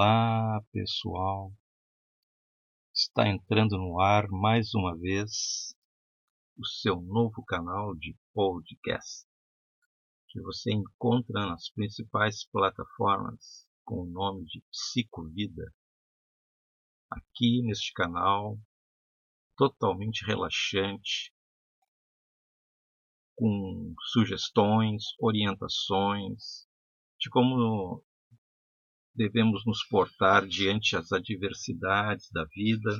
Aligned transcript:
Olá, 0.00 0.62
pessoal. 0.70 1.52
Está 2.94 3.26
entrando 3.26 3.76
no 3.76 4.00
ar 4.00 4.28
mais 4.28 4.72
uma 4.72 4.96
vez 4.96 5.74
o 6.56 6.64
seu 6.64 7.00
novo 7.00 7.44
canal 7.44 7.96
de 7.96 8.16
podcast, 8.32 9.26
que 10.28 10.40
você 10.40 10.72
encontra 10.72 11.48
nas 11.48 11.68
principais 11.70 12.46
plataformas 12.46 13.66
com 13.84 14.02
o 14.02 14.06
nome 14.06 14.44
de 14.44 14.62
Psicovida. 14.70 15.74
Aqui 17.10 17.60
neste 17.64 17.92
canal, 17.92 18.56
totalmente 19.56 20.24
relaxante, 20.24 21.34
com 23.34 23.96
sugestões, 24.12 25.02
orientações 25.18 26.68
de 27.18 27.28
como 27.30 28.04
devemos 29.18 29.66
nos 29.66 29.84
portar 29.84 30.46
diante 30.46 30.96
as 30.96 31.10
adversidades 31.10 32.30
da 32.30 32.44
vida. 32.44 32.90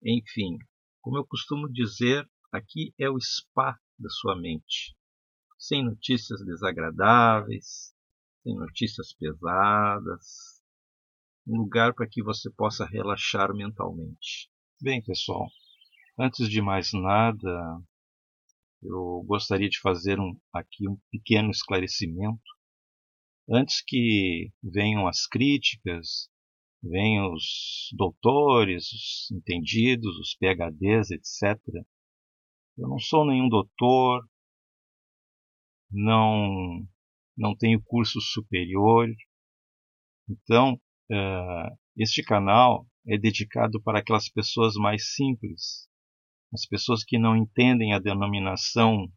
Enfim, 0.00 0.56
como 1.00 1.18
eu 1.18 1.26
costumo 1.26 1.68
dizer, 1.68 2.24
aqui 2.52 2.94
é 2.96 3.10
o 3.10 3.18
spa 3.20 3.76
da 3.98 4.08
sua 4.08 4.40
mente. 4.40 4.96
Sem 5.58 5.84
notícias 5.84 6.40
desagradáveis, 6.46 7.92
sem 8.44 8.54
notícias 8.54 9.12
pesadas. 9.12 10.62
Um 11.44 11.56
lugar 11.56 11.92
para 11.92 12.08
que 12.08 12.22
você 12.22 12.48
possa 12.48 12.86
relaxar 12.86 13.52
mentalmente. 13.52 14.48
Bem, 14.80 15.02
pessoal, 15.02 15.48
antes 16.16 16.48
de 16.48 16.62
mais 16.62 16.92
nada, 16.92 17.82
eu 18.80 19.24
gostaria 19.26 19.68
de 19.68 19.80
fazer 19.80 20.20
um, 20.20 20.38
aqui 20.54 20.88
um 20.88 20.96
pequeno 21.10 21.50
esclarecimento 21.50 22.59
antes 23.50 23.82
que 23.84 24.52
venham 24.62 25.08
as 25.08 25.26
críticas, 25.26 26.30
venham 26.82 27.32
os 27.32 27.90
doutores, 27.96 28.92
os 28.92 29.30
entendidos, 29.32 30.16
os 30.18 30.34
PhDs, 30.36 31.10
etc. 31.10 31.58
Eu 32.78 32.88
não 32.88 32.98
sou 32.98 33.26
nenhum 33.26 33.48
doutor, 33.48 34.24
não, 35.90 36.86
não 37.36 37.56
tenho 37.56 37.82
curso 37.82 38.20
superior. 38.20 39.08
Então, 40.28 40.74
uh, 41.10 41.78
este 41.96 42.22
canal 42.22 42.86
é 43.06 43.18
dedicado 43.18 43.82
para 43.82 43.98
aquelas 43.98 44.28
pessoas 44.28 44.74
mais 44.74 45.14
simples, 45.14 45.88
as 46.52 46.66
pessoas 46.66 47.02
que 47.04 47.18
não 47.18 47.36
entendem 47.36 47.92
a 47.94 47.98
denominação 47.98 49.10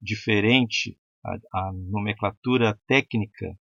diferente 0.00 0.98
a, 1.26 1.68
a 1.68 1.72
nomenclatura 1.72 2.80
técnica 2.86 3.58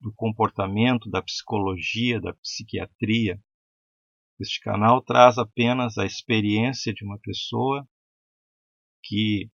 do 0.00 0.12
comportamento, 0.14 1.10
da 1.10 1.22
psicologia, 1.22 2.20
da 2.20 2.32
psiquiatria. 2.34 3.40
Este 4.40 4.60
canal 4.60 5.02
traz 5.02 5.38
apenas 5.38 5.98
a 5.98 6.06
experiência 6.06 6.92
de 6.92 7.04
uma 7.04 7.18
pessoa 7.18 7.86
que 9.02 9.50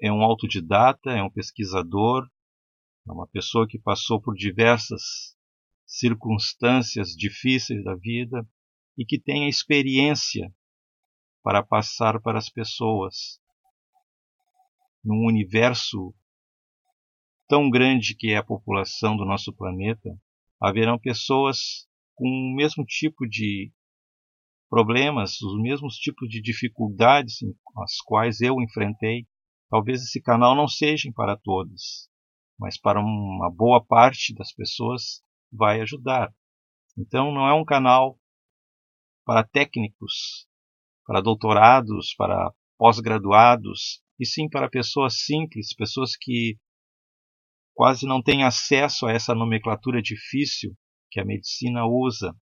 é 0.00 0.12
um 0.12 0.22
autodidata, 0.22 1.10
é 1.10 1.22
um 1.22 1.30
pesquisador, 1.30 2.28
é 3.08 3.12
uma 3.12 3.26
pessoa 3.26 3.66
que 3.66 3.78
passou 3.78 4.20
por 4.20 4.34
diversas 4.34 5.36
circunstâncias 5.86 7.10
difíceis 7.10 7.82
da 7.82 7.94
vida 7.94 8.46
e 8.96 9.04
que 9.04 9.18
tem 9.18 9.46
a 9.46 9.48
experiência 9.48 10.52
para 11.42 11.62
passar 11.62 12.20
para 12.20 12.38
as 12.38 12.50
pessoas 12.50 13.40
num 15.08 15.24
universo 15.24 16.14
tão 17.48 17.70
grande 17.70 18.14
que 18.14 18.28
é 18.28 18.36
a 18.36 18.44
população 18.44 19.16
do 19.16 19.24
nosso 19.24 19.54
planeta, 19.54 20.10
haverão 20.60 20.98
pessoas 20.98 21.88
com 22.14 22.28
o 22.28 22.54
mesmo 22.54 22.84
tipo 22.84 23.26
de 23.26 23.72
problemas, 24.68 25.40
os 25.40 25.58
mesmos 25.62 25.94
tipos 25.94 26.28
de 26.28 26.42
dificuldades 26.42 27.38
as 27.82 27.96
quais 28.04 28.42
eu 28.42 28.60
enfrentei. 28.60 29.26
Talvez 29.70 30.02
esse 30.02 30.20
canal 30.20 30.54
não 30.54 30.68
seja 30.68 31.10
para 31.14 31.38
todos, 31.38 32.10
mas 32.58 32.78
para 32.78 33.00
uma 33.00 33.50
boa 33.50 33.82
parte 33.82 34.34
das 34.34 34.52
pessoas 34.52 35.22
vai 35.50 35.80
ajudar. 35.80 36.30
Então 36.98 37.32
não 37.32 37.48
é 37.48 37.54
um 37.54 37.64
canal 37.64 38.18
para 39.24 39.42
técnicos, 39.42 40.46
para 41.06 41.22
doutorados, 41.22 42.14
para 42.14 42.52
pós-graduados, 42.76 44.02
e 44.18 44.26
sim 44.26 44.48
para 44.48 44.68
pessoas 44.68 45.20
simples, 45.20 45.74
pessoas 45.74 46.16
que 46.16 46.58
quase 47.74 48.06
não 48.06 48.22
têm 48.22 48.42
acesso 48.42 49.06
a 49.06 49.12
essa 49.12 49.34
nomenclatura 49.34 50.02
difícil 50.02 50.76
que 51.10 51.20
a 51.20 51.24
medicina 51.24 51.86
usa. 51.86 52.34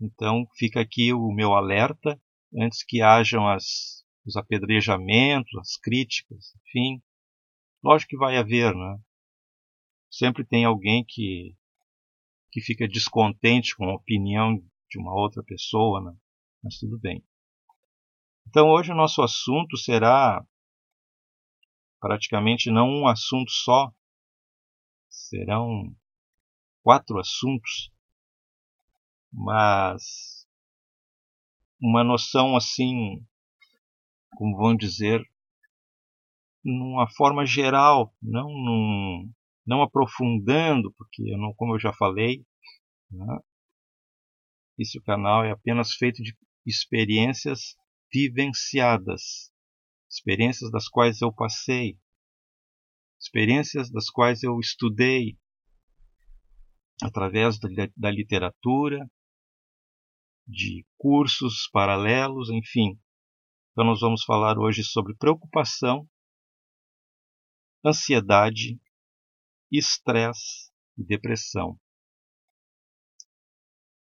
Então 0.00 0.46
fica 0.56 0.80
aqui 0.80 1.12
o 1.12 1.30
meu 1.32 1.54
alerta 1.54 2.20
antes 2.58 2.82
que 2.82 3.02
hajam 3.02 3.46
as, 3.46 4.04
os 4.26 4.36
apedrejamentos, 4.36 5.54
as 5.60 5.76
críticas, 5.76 6.54
enfim. 6.66 7.02
Lógico 7.82 8.10
que 8.10 8.16
vai 8.16 8.36
haver, 8.36 8.74
né? 8.74 8.98
Sempre 10.10 10.44
tem 10.44 10.64
alguém 10.64 11.04
que, 11.06 11.54
que 12.50 12.60
fica 12.60 12.88
descontente 12.88 13.76
com 13.76 13.84
a 13.84 13.94
opinião 13.94 14.56
de 14.90 14.98
uma 14.98 15.14
outra 15.14 15.42
pessoa, 15.42 16.02
né? 16.02 16.16
mas 16.62 16.78
tudo 16.78 16.98
bem. 16.98 17.24
Então 18.48 18.68
hoje 18.68 18.92
o 18.92 18.96
nosso 18.96 19.22
assunto 19.22 19.76
será 19.76 20.44
praticamente 22.00 22.70
não 22.70 22.88
um 22.88 23.06
assunto 23.06 23.50
só, 23.50 23.92
serão 25.08 25.94
quatro 26.82 27.18
assuntos, 27.18 27.92
mas 29.32 30.46
uma 31.80 32.02
noção 32.02 32.56
assim, 32.56 33.24
como 34.36 34.56
vão 34.56 34.76
dizer, 34.76 35.22
numa 36.64 37.08
forma 37.10 37.46
geral, 37.46 38.14
não 38.20 38.48
num, 38.48 39.32
não 39.66 39.82
aprofundando, 39.82 40.92
porque 40.94 41.22
eu 41.22 41.38
não, 41.38 41.54
como 41.54 41.74
eu 41.74 41.78
já 41.78 41.92
falei, 41.92 42.44
né, 43.10 43.38
esse 44.78 45.00
canal 45.02 45.44
é 45.44 45.50
apenas 45.50 45.92
feito 45.92 46.22
de 46.22 46.36
experiências 46.66 47.76
vivenciadas, 48.12 49.50
experiências 50.10 50.70
das 50.70 50.88
quais 50.88 51.20
eu 51.22 51.32
passei, 51.32 51.98
experiências 53.18 53.90
das 53.90 54.10
quais 54.10 54.42
eu 54.42 54.58
estudei 54.60 55.38
através 57.02 57.58
da, 57.96 58.10
literatura, 58.10 59.08
de 60.46 60.84
cursos 60.98 61.68
paralelos, 61.72 62.50
enfim. 62.50 63.00
Então, 63.72 63.84
nós 63.84 64.00
vamos 64.00 64.24
falar 64.24 64.58
hoje 64.58 64.84
sobre 64.84 65.16
preocupação, 65.16 66.06
ansiedade, 67.84 68.78
estresse 69.70 70.70
e 70.98 71.04
depressão. 71.04 71.78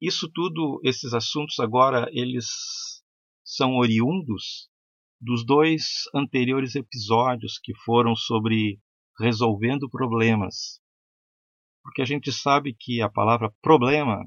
Isso 0.01 0.31
tudo, 0.31 0.81
esses 0.85 1.15
assuntos 1.15 1.59
agora, 1.59 2.07
eles 2.13 2.94
são 3.45 3.77
oriundos 3.77 4.71
dos 5.21 5.45
dois 5.45 6.05
anteriores 6.15 6.75
episódios 6.75 7.59
que 7.63 7.75
foram 7.85 8.17
sobre 8.17 8.81
resolvendo 9.21 9.89
problemas. 9.89 10.81
Porque 11.83 12.03
a 12.03 12.05
gente 12.05 12.33
sabe 12.33 12.75
que 12.75 13.01
a 13.03 13.09
palavra 13.09 13.55
problema 13.61 14.25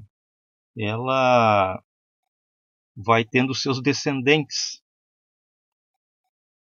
ela 0.76 1.82
vai 2.96 3.24
tendo 3.24 3.54
seus 3.54 3.82
descendentes. 3.82 4.82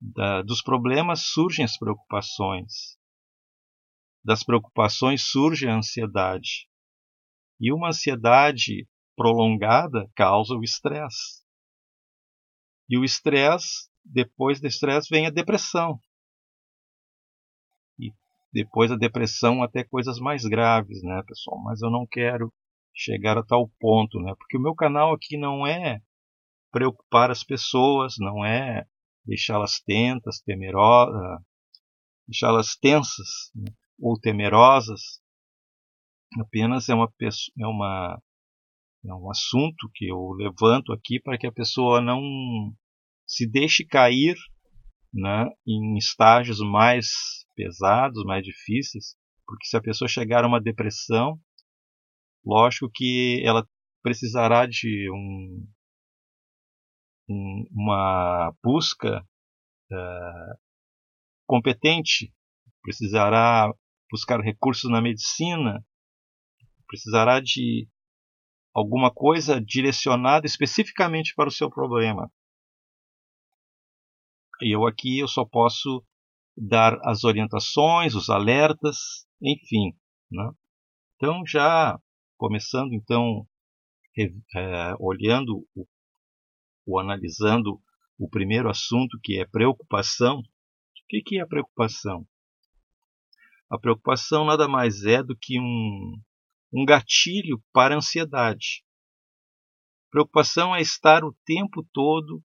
Da, 0.01 0.43
dos 0.43 0.63
problemas 0.63 1.27
surgem 1.27 1.65
as 1.65 1.79
preocupações. 1.79 2.99
Das 4.25 4.43
preocupações 4.43 5.23
surge 5.31 5.67
a 5.67 5.77
ansiedade. 5.77 6.69
E 7.61 7.73
uma 7.73 7.89
ansiedade 7.89 8.89
prolongada 9.17 10.11
causa 10.15 10.55
o 10.55 10.65
estresse. 10.65 11.42
E 12.93 12.99
o 12.99 13.05
estresse, 13.07 13.89
depois 14.05 14.61
do 14.61 14.67
estresse 14.67 15.09
vem 15.11 15.27
a 15.27 15.31
depressão. 15.31 15.99
E 17.99 18.13
depois 18.53 18.93
a 18.93 18.97
depressão 18.97 19.63
até 19.63 19.83
coisas 19.83 20.19
mais 20.19 20.45
graves, 20.45 21.03
né, 21.03 21.23
pessoal? 21.27 21.59
Mas 21.63 21.81
eu 21.81 21.91
não 21.91 22.07
quero 22.07 22.53
chegar 22.95 23.39
a 23.39 23.43
tal 23.43 23.71
ponto, 23.81 24.21
né? 24.21 24.35
Porque 24.37 24.59
o 24.59 24.61
meu 24.61 24.75
canal 24.75 25.15
aqui 25.15 25.39
não 25.39 25.67
é 25.67 26.03
preocupar 26.71 27.31
as 27.31 27.43
pessoas, 27.43 28.17
não 28.19 28.45
é 28.45 28.85
deixá-las 29.25 29.81
tentas, 29.81 30.43
temerosas, 30.43 31.41
deixá-las 32.29 32.77
tensas 32.77 33.51
né? 33.55 33.73
ou 33.99 34.21
temerosas. 34.21 35.19
Apenas 36.39 36.91
é 36.91 36.95
uma, 36.95 37.11
é 37.59 37.67
uma 37.67 38.23
é 39.05 39.15
um 39.15 39.31
assunto 39.31 39.91
que 39.95 40.09
eu 40.09 40.33
levanto 40.33 40.93
aqui 40.93 41.19
para 41.19 41.39
que 41.39 41.47
a 41.47 41.53
pessoa 41.53 42.03
não 42.03 42.21
se 43.33 43.47
deixe 43.47 43.83
cair 43.83 44.37
né, 45.11 45.47
em 45.67 45.97
estágios 45.97 46.59
mais 46.61 47.09
pesados, 47.57 48.23
mais 48.25 48.45
difíceis, 48.45 49.17
Porque 49.47 49.65
se 49.67 49.75
a 49.75 49.81
pessoa 49.81 50.07
chegar 50.07 50.45
a 50.45 50.47
uma 50.47 50.61
depressão, 50.61 51.41
lógico 52.45 52.91
que 52.93 53.43
ela 53.43 53.67
precisará 54.03 54.67
de 54.67 55.11
um, 55.11 55.67
um, 57.31 57.67
uma 57.71 58.55
busca 58.63 59.27
uh, 59.91 60.59
competente, 61.47 62.35
precisará 62.83 63.73
buscar 64.11 64.41
recursos 64.41 64.91
na 64.91 65.01
medicina, 65.01 65.83
precisará 66.87 67.41
de 67.41 67.89
alguma 68.75 69.11
coisa 69.11 69.59
direcionada 69.59 70.47
especificamente 70.47 71.33
para 71.35 71.49
o 71.49 71.53
seu 71.53 71.71
problema. 71.71 72.31
Eu 74.61 74.87
aqui 74.87 75.19
eu 75.19 75.29
só 75.29 75.45
posso 75.45 76.05
dar 76.57 76.99
as 77.05 77.25
orientações, 77.25 78.15
os 78.15 78.29
alertas, 78.29 79.27
enfim. 79.41 79.97
Né? 80.31 80.51
Então 81.17 81.43
já 81.47 81.99
começando 82.37 82.93
então 82.93 83.47
é, 84.19 84.95
olhando 84.99 85.67
o, 85.75 85.87
ou 86.87 86.99
analisando 86.99 87.81
o 88.19 88.29
primeiro 88.29 88.69
assunto 88.69 89.19
que 89.23 89.41
é 89.41 89.47
preocupação. 89.47 90.39
O 90.39 90.43
que, 91.09 91.23
que 91.23 91.39
é 91.39 91.43
a 91.43 91.47
preocupação? 91.47 92.27
A 93.71 93.79
preocupação 93.79 94.45
nada 94.45 94.69
mais 94.69 95.05
é 95.05 95.23
do 95.23 95.37
que 95.37 95.59
um, 95.59 96.13
um 96.73 96.85
gatilho 96.85 97.63
para 97.73 97.97
ansiedade. 97.97 98.85
Preocupação 100.11 100.77
é 100.77 100.83
estar 100.83 101.25
o 101.25 101.35
tempo 101.45 101.87
todo 101.93 102.43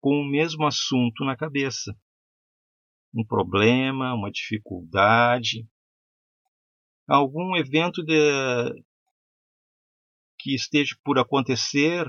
com 0.00 0.20
o 0.20 0.28
mesmo 0.28 0.66
assunto 0.66 1.24
na 1.24 1.36
cabeça. 1.36 1.96
Um 3.14 3.24
problema, 3.24 4.14
uma 4.14 4.30
dificuldade, 4.30 5.66
algum 7.06 7.56
evento 7.56 8.04
de, 8.04 8.14
que 10.38 10.54
esteja 10.54 10.96
por 11.02 11.18
acontecer, 11.18 12.06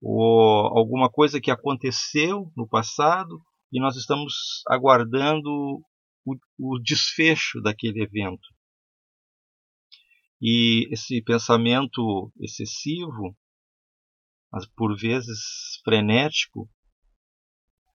ou 0.00 0.78
alguma 0.78 1.10
coisa 1.10 1.40
que 1.40 1.50
aconteceu 1.50 2.52
no 2.56 2.68
passado 2.68 3.40
e 3.72 3.80
nós 3.80 3.96
estamos 3.96 4.62
aguardando 4.68 5.50
o, 6.24 6.36
o 6.58 6.78
desfecho 6.78 7.60
daquele 7.60 8.02
evento. 8.02 8.46
E 10.40 10.92
esse 10.92 11.22
pensamento 11.22 12.30
excessivo, 12.38 13.34
mas 14.54 14.66
por 14.66 14.96
vezes 14.96 15.80
frenético, 15.82 16.70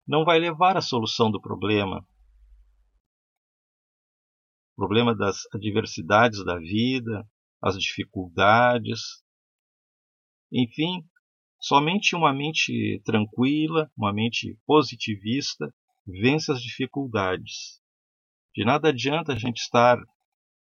não 0.05 0.25
vai 0.25 0.37
levar 0.37 0.75
à 0.75 0.81
solução 0.81 1.31
do 1.31 1.39
problema. 1.39 2.05
O 4.73 4.75
problema 4.75 5.15
das 5.15 5.43
adversidades 5.53 6.43
da 6.43 6.57
vida, 6.57 7.25
as 7.63 7.77
dificuldades. 7.77 9.23
Enfim, 10.51 11.01
somente 11.61 12.13
uma 12.13 12.33
mente 12.33 13.01
tranquila, 13.05 13.89
uma 13.95 14.11
mente 14.11 14.59
positivista, 14.65 15.73
vence 16.05 16.51
as 16.51 16.61
dificuldades. 16.61 17.81
De 18.53 18.65
nada 18.65 18.89
adianta 18.89 19.31
a 19.31 19.39
gente 19.39 19.61
estar 19.61 19.97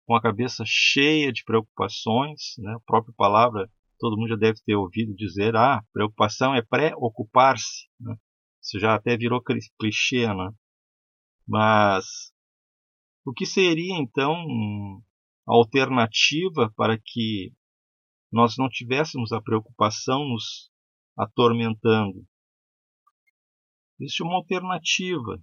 com 0.05 0.15
a 0.15 0.21
cabeça 0.21 0.63
cheia 0.65 1.29
de 1.33 1.43
preocupações, 1.43 2.53
né? 2.57 2.73
a 2.73 2.79
própria 2.85 3.13
palavra 3.17 3.69
todo 4.03 4.17
mundo 4.17 4.27
já 4.27 4.35
deve 4.35 4.59
ter 4.65 4.75
ouvido 4.75 5.15
dizer, 5.15 5.55
ah, 5.55 5.81
preocupação 5.93 6.53
é 6.53 6.61
pré-ocupar-se. 6.61 7.87
Né? 8.01 8.17
Isso 8.61 8.77
já 8.77 8.95
até 8.95 9.15
virou 9.15 9.41
clichê, 9.79 10.27
né? 10.27 10.51
Mas 11.47 12.33
o 13.25 13.31
que 13.31 13.45
seria 13.45 13.95
então 13.97 14.35
a 15.47 15.53
alternativa 15.53 16.69
para 16.75 16.99
que 17.01 17.53
nós 18.29 18.57
não 18.57 18.67
tivéssemos 18.67 19.31
a 19.31 19.41
preocupação 19.41 20.27
nos 20.27 20.69
atormentando? 21.17 22.27
Existe 23.97 24.21
uma 24.21 24.35
alternativa. 24.35 25.41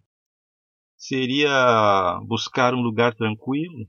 Seria 0.98 2.20
buscar 2.26 2.74
um 2.74 2.82
lugar 2.82 3.14
tranquilo, 3.14 3.88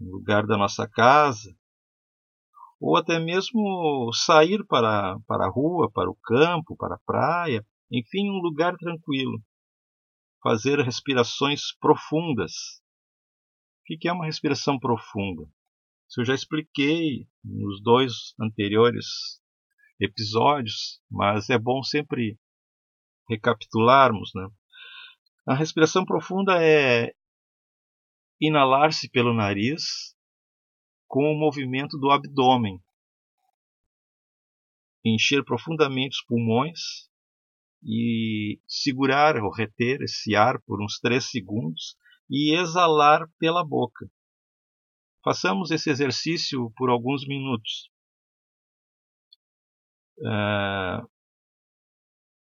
no 0.00 0.10
lugar 0.10 0.44
da 0.44 0.56
nossa 0.56 0.88
casa, 0.88 1.56
ou 2.80 2.96
até 2.96 3.18
mesmo 3.18 4.10
sair 4.14 4.64
para, 4.66 5.18
para 5.26 5.44
a 5.44 5.50
rua, 5.50 5.90
para 5.92 6.10
o 6.10 6.16
campo, 6.16 6.74
para 6.76 6.94
a 6.94 7.00
praia, 7.04 7.64
enfim, 7.90 8.30
um 8.30 8.40
lugar 8.40 8.74
tranquilo. 8.76 9.38
Fazer 10.42 10.80
respirações 10.80 11.76
profundas. 11.78 12.52
O 13.82 13.98
que 13.98 14.08
é 14.08 14.12
uma 14.12 14.24
respiração 14.24 14.78
profunda? 14.78 15.42
Isso 16.08 16.22
eu 16.22 16.24
já 16.24 16.34
expliquei 16.34 17.28
nos 17.44 17.82
dois 17.82 18.34
anteriores 18.40 19.06
episódios, 20.00 21.02
mas 21.10 21.50
é 21.50 21.58
bom 21.58 21.82
sempre 21.82 22.38
recapitularmos. 23.28 24.30
Né? 24.34 24.48
A 25.46 25.54
respiração 25.54 26.04
profunda 26.06 26.64
é 26.64 27.12
inalar-se 28.40 29.10
pelo 29.10 29.34
nariz 29.34 30.16
com 31.10 31.24
o 31.24 31.36
movimento 31.36 31.98
do 31.98 32.08
abdômen. 32.08 32.80
Encher 35.04 35.44
profundamente 35.44 36.16
os 36.16 36.24
pulmões 36.24 37.10
e 37.82 38.60
segurar 38.64 39.36
ou 39.42 39.50
reter 39.50 40.02
esse 40.02 40.36
ar 40.36 40.62
por 40.62 40.80
uns 40.80 41.00
3 41.00 41.28
segundos 41.28 41.96
e 42.30 42.54
exalar 42.54 43.28
pela 43.40 43.66
boca. 43.66 44.08
Façamos 45.24 45.72
esse 45.72 45.90
exercício 45.90 46.70
por 46.76 46.88
alguns 46.88 47.26
minutos. 47.26 47.90
Uh, 50.18 51.10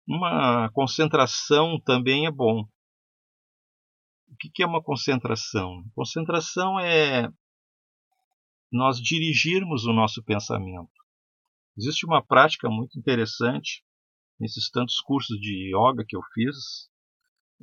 uma 0.06 0.70
concentração 0.74 1.80
também 1.80 2.26
é 2.26 2.32
bom 2.32 2.68
o 4.32 4.36
que 4.38 4.64
é 4.64 4.66
uma 4.66 4.82
concentração? 4.82 5.84
Concentração 5.96 6.80
é 6.80 7.28
nós 8.72 9.02
dirigirmos 9.02 9.86
o 9.86 9.94
nosso 9.94 10.24
pensamento. 10.24 10.92
Existe 11.78 12.06
uma 12.06 12.24
prática 12.24 12.70
muito 12.70 12.98
interessante 13.00 13.84
nesses 14.40 14.70
tantos 14.70 15.00
cursos 15.02 15.40
de 15.40 15.72
yoga 15.76 16.06
que 16.08 16.16
eu 16.16 16.22
fiz. 16.34 16.90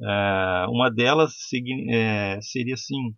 É, 0.00 0.66
uma 0.68 0.90
delas 0.90 1.34
é, 1.90 2.40
seria 2.40 2.74
assim: 2.74 3.14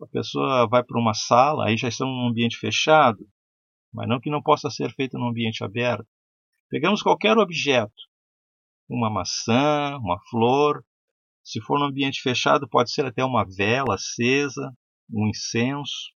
a 0.00 0.06
pessoa 0.06 0.68
vai 0.68 0.82
para 0.82 1.00
uma 1.00 1.14
sala, 1.14 1.66
aí 1.66 1.76
já 1.76 1.88
estão 1.88 2.06
num 2.06 2.28
ambiente 2.28 2.56
fechado, 2.56 3.26
mas 3.92 4.08
não 4.08 4.20
que 4.20 4.30
não 4.30 4.42
possa 4.42 4.70
ser 4.70 4.92
feito 4.94 5.18
num 5.18 5.28
ambiente 5.28 5.62
aberto. 5.62 6.06
Pegamos 6.68 7.02
qualquer 7.02 7.38
objeto, 7.38 7.94
uma 8.88 9.10
maçã, 9.10 9.96
uma 9.98 10.18
flor, 10.30 10.84
se 11.44 11.60
for 11.60 11.78
no 11.78 11.84
ambiente 11.84 12.22
fechado, 12.22 12.66
pode 12.66 12.90
ser 12.90 13.04
até 13.04 13.22
uma 13.22 13.44
vela 13.44 13.96
acesa, 13.96 14.72
um 15.10 15.28
incenso. 15.28 16.13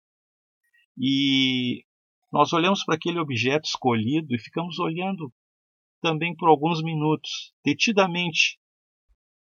E 0.98 1.84
nós 2.32 2.52
olhamos 2.52 2.84
para 2.84 2.94
aquele 2.94 3.18
objeto 3.18 3.64
escolhido 3.64 4.34
e 4.34 4.38
ficamos 4.38 4.78
olhando 4.78 5.32
também 6.00 6.34
por 6.34 6.48
alguns 6.48 6.82
minutos, 6.82 7.52
detidamente, 7.64 8.58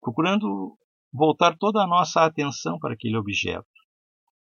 procurando 0.01 0.77
voltar 1.11 1.57
toda 1.57 1.83
a 1.83 1.87
nossa 1.87 2.23
atenção 2.25 2.77
para 2.79 2.93
aquele 2.93 3.17
objeto, 3.17 3.67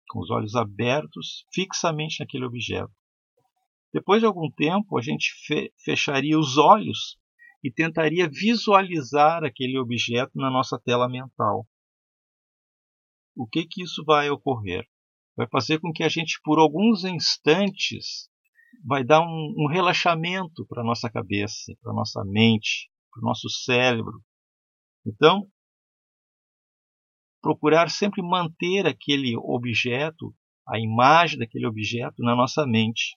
com 0.09 0.20
os 0.20 0.30
olhos 0.30 0.54
abertos 0.54 1.44
fixamente 1.52 2.20
naquele 2.20 2.44
objeto. 2.44 2.92
Depois 3.92 4.20
de 4.20 4.26
algum 4.26 4.50
tempo, 4.50 4.99
a 4.99 5.02
gente 5.02 5.32
fecharia 5.85 6.38
os 6.38 6.56
olhos 6.56 7.18
e 7.62 7.70
tentaria 7.70 8.28
visualizar 8.28 9.44
aquele 9.44 9.78
objeto 9.78 10.32
na 10.35 10.50
nossa 10.50 10.78
tela 10.78 11.09
mental. 11.09 11.66
O 13.37 13.47
que 13.47 13.66
que 13.66 13.82
isso 13.82 14.04
vai 14.04 14.30
ocorrer? 14.30 14.87
Vai 15.40 15.49
fazer 15.49 15.80
com 15.80 15.90
que 15.90 16.04
a 16.04 16.09
gente, 16.11 16.38
por 16.44 16.59
alguns 16.59 17.02
instantes, 17.02 18.28
vai 18.85 19.02
dar 19.02 19.23
um, 19.23 19.54
um 19.56 19.66
relaxamento 19.73 20.66
para 20.66 20.82
a 20.82 20.85
nossa 20.85 21.09
cabeça, 21.09 21.75
para 21.80 21.92
a 21.92 21.94
nossa 21.94 22.23
mente, 22.26 22.90
para 23.11 23.23
o 23.23 23.25
nosso 23.25 23.49
cérebro. 23.49 24.23
Então, 25.06 25.50
procurar 27.40 27.88
sempre 27.88 28.20
manter 28.20 28.87
aquele 28.87 29.35
objeto, 29.38 30.37
a 30.68 30.78
imagem 30.78 31.38
daquele 31.38 31.66
objeto 31.66 32.23
na 32.23 32.37
nossa 32.37 32.66
mente, 32.66 33.16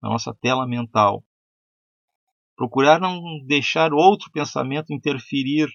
na 0.00 0.08
nossa 0.08 0.32
tela 0.32 0.64
mental. 0.64 1.24
Procurar 2.54 3.00
não 3.00 3.20
deixar 3.44 3.92
outro 3.92 4.30
pensamento 4.30 4.92
interferir 4.92 5.68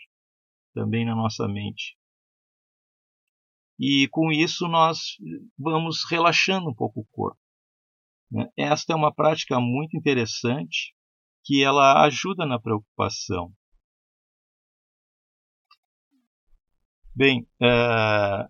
também 0.73 1.05
na 1.05 1.13
nossa 1.13 1.45
mente. 1.45 1.97
E 3.83 4.07
com 4.11 4.31
isso 4.31 4.67
nós 4.67 5.17
vamos 5.57 6.03
relaxando 6.07 6.69
um 6.69 6.73
pouco 6.73 6.99
o 6.99 7.07
corpo. 7.11 7.39
Né? 8.31 8.47
Esta 8.55 8.93
é 8.93 8.95
uma 8.95 9.11
prática 9.11 9.59
muito 9.59 9.97
interessante 9.97 10.93
que 11.43 11.63
ela 11.63 12.05
ajuda 12.05 12.45
na 12.45 12.59
preocupação. 12.59 13.51
Bem, 17.15 17.41
uh, 17.59 18.47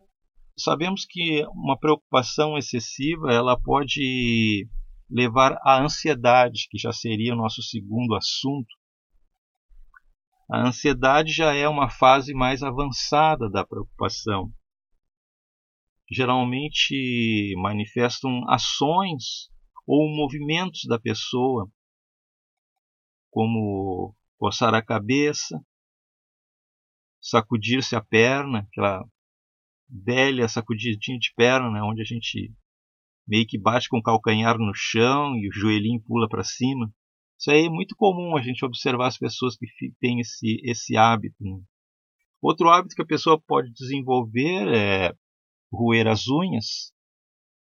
sabemos 0.58 1.06
que 1.06 1.46
uma 1.54 1.80
preocupação 1.80 2.58
excessiva 2.58 3.32
ela 3.32 3.58
pode 3.58 4.68
levar 5.10 5.58
à 5.64 5.82
ansiedade, 5.82 6.68
que 6.70 6.78
já 6.78 6.92
seria 6.92 7.34
o 7.34 7.38
nosso 7.38 7.64
segundo 7.64 8.16
assunto. 8.16 8.68
A 10.52 10.68
ansiedade 10.68 11.32
já 11.32 11.54
é 11.54 11.70
uma 11.70 11.90
fase 11.90 12.34
mais 12.34 12.62
avançada 12.62 13.50
da 13.50 13.66
preocupação. 13.66 14.52
Geralmente 16.12 17.54
manifestam 17.58 18.44
ações 18.50 19.50
ou 19.88 20.10
movimentos 20.10 20.82
da 20.88 21.00
pessoa, 21.00 21.70
como 23.30 24.14
coçar 24.38 24.74
a 24.74 24.84
cabeça, 24.84 25.64
sacudir-se 27.22 27.96
a 27.96 28.04
perna, 28.04 28.60
aquela 28.60 29.06
velha 29.88 30.48
sacudidinha 30.48 31.18
de 31.18 31.32
perna, 31.36 31.70
né, 31.72 31.82
onde 31.82 32.02
a 32.02 32.06
gente 32.06 32.54
meio 33.28 33.46
que 33.48 33.58
bate 33.58 33.88
com 33.88 34.00
o 34.00 34.04
calcanhar 34.04 34.58
no 34.58 34.74
chão 34.74 35.36
e 35.38 35.48
o 35.48 35.54
joelhinho 35.54 36.04
pula 36.06 36.28
para 36.28 36.44
cima. 36.44 36.92
Isso 37.40 37.52
aí 37.52 37.66
é 37.66 37.70
muito 37.70 37.96
comum 37.96 38.36
a 38.36 38.42
gente 38.42 38.66
observar 38.66 39.08
as 39.08 39.18
pessoas 39.18 39.56
que 39.56 39.68
têm 40.00 40.20
esse, 40.20 40.60
esse 40.64 40.98
hábito. 40.98 41.36
Né? 41.40 41.62
Outro 42.42 42.70
hábito 42.70 42.96
que 42.96 43.02
a 43.02 43.06
pessoa 43.06 43.40
pode 43.40 43.72
desenvolver 43.72 44.68
é 44.74 45.14
roer 45.72 46.08
as 46.08 46.28
unhas, 46.28 46.94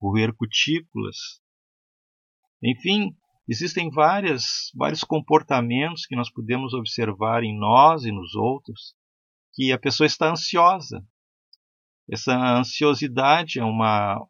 roer 0.00 0.34
cutículas. 0.34 1.16
Enfim, 2.62 3.16
existem 3.48 3.90
várias, 3.90 4.70
vários 4.74 5.02
comportamentos 5.02 6.06
que 6.06 6.16
nós 6.16 6.30
podemos 6.30 6.74
observar 6.74 7.42
em 7.42 7.58
nós 7.58 8.04
e 8.04 8.12
nos 8.12 8.34
outros 8.34 8.94
que 9.54 9.72
a 9.72 9.78
pessoa 9.78 10.06
está 10.06 10.30
ansiosa. 10.30 11.04
Essa 12.10 12.34
ansiosidade 12.34 13.58
é 13.58 13.64
uma, 13.64 14.24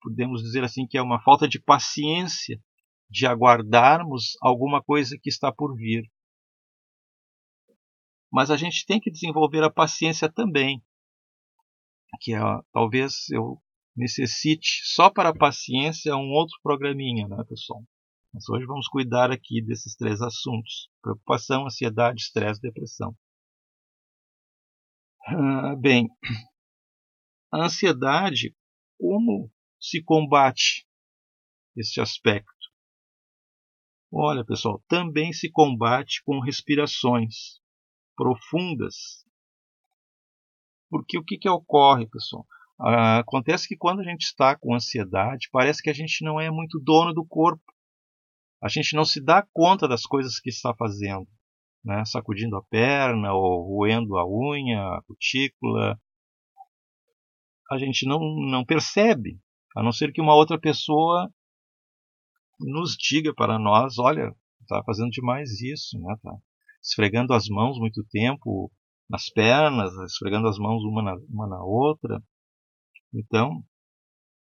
podemos 0.00 0.42
dizer 0.42 0.62
assim, 0.62 0.86
que 0.86 0.96
é 0.96 1.02
uma 1.02 1.20
falta 1.22 1.48
de 1.48 1.60
paciência 1.60 2.60
de 3.08 3.26
aguardarmos 3.26 4.36
alguma 4.40 4.82
coisa 4.82 5.18
que 5.20 5.28
está 5.28 5.52
por 5.52 5.74
vir. 5.76 6.10
Mas 8.30 8.50
a 8.50 8.56
gente 8.56 8.84
tem 8.86 9.00
que 9.00 9.10
desenvolver 9.10 9.62
a 9.62 9.70
paciência 9.70 10.30
também, 10.30 10.84
que 12.20 12.34
é, 12.34 12.40
talvez 12.72 13.28
eu 13.30 13.60
necessite 13.96 14.82
só 14.84 15.10
para 15.10 15.30
a 15.30 15.36
paciência 15.36 16.16
um 16.16 16.30
outro 16.30 16.56
programinha, 16.62 17.26
né, 17.28 17.42
pessoal? 17.48 17.82
Mas 18.32 18.48
hoje 18.48 18.66
vamos 18.66 18.86
cuidar 18.88 19.30
aqui 19.30 19.62
desses 19.62 19.96
três 19.96 20.20
assuntos: 20.20 20.90
preocupação, 21.02 21.66
ansiedade, 21.66 22.20
estresse, 22.20 22.60
depressão. 22.60 23.16
Ah, 25.26 25.74
bem, 25.76 26.08
a 27.52 27.64
ansiedade, 27.64 28.54
como 28.98 29.50
se 29.80 30.02
combate 30.02 30.86
este 31.76 32.00
aspecto? 32.00 32.52
Olha, 34.12 34.44
pessoal, 34.44 34.82
também 34.88 35.32
se 35.32 35.50
combate 35.50 36.22
com 36.24 36.40
respirações 36.40 37.60
profundas. 38.16 39.25
Porque 40.98 41.18
o 41.18 41.24
que, 41.24 41.38
que 41.38 41.48
ocorre, 41.48 42.06
pessoal? 42.06 42.46
Ah, 42.80 43.18
acontece 43.18 43.66
que 43.66 43.76
quando 43.76 44.00
a 44.00 44.04
gente 44.04 44.22
está 44.22 44.56
com 44.56 44.74
ansiedade, 44.74 45.48
parece 45.50 45.82
que 45.82 45.90
a 45.90 45.94
gente 45.94 46.24
não 46.24 46.40
é 46.40 46.50
muito 46.50 46.78
dono 46.78 47.12
do 47.12 47.24
corpo. 47.24 47.64
A 48.62 48.68
gente 48.68 48.94
não 48.94 49.04
se 49.04 49.22
dá 49.22 49.46
conta 49.52 49.86
das 49.88 50.02
coisas 50.02 50.40
que 50.40 50.50
está 50.50 50.74
fazendo 50.74 51.26
né, 51.86 52.04
sacudindo 52.04 52.56
a 52.56 52.62
perna 52.64 53.32
ou 53.32 53.62
roendo 53.62 54.16
a 54.16 54.26
unha, 54.28 54.80
a 54.80 55.02
cutícula. 55.06 55.96
A 57.70 57.78
gente 57.78 58.06
não, 58.06 58.18
não 58.50 58.64
percebe, 58.64 59.38
a 59.76 59.82
não 59.82 59.92
ser 59.92 60.12
que 60.12 60.20
uma 60.20 60.34
outra 60.34 60.58
pessoa 60.58 61.30
nos 62.58 62.96
diga 62.96 63.32
para 63.32 63.56
nós: 63.56 63.98
olha, 63.98 64.34
está 64.60 64.82
fazendo 64.84 65.10
demais 65.10 65.60
isso, 65.60 65.96
né, 66.00 66.16
tá 66.20 66.34
esfregando 66.82 67.32
as 67.32 67.48
mãos 67.48 67.78
muito 67.78 68.04
tempo 68.10 68.70
nas 69.08 69.28
pernas, 69.28 69.94
esfregando 70.10 70.48
as 70.48 70.58
mãos 70.58 70.82
uma 70.84 71.02
na, 71.02 71.14
uma 71.28 71.46
na 71.46 71.62
outra. 71.62 72.22
Então, 73.12 73.64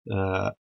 uh, 0.08 0.56